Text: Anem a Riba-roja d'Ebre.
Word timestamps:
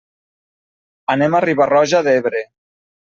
Anem 1.15 1.37
a 1.37 1.43
Riba-roja 1.47 2.01
d'Ebre. 2.09 2.43